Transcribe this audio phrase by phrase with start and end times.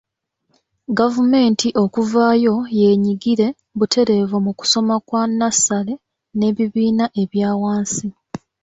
[0.99, 5.93] Gavumenti okuvaayo yeenyigire butereevu mu kusoma kwa nnassale
[6.37, 8.07] n’ebibiina ebya wansi.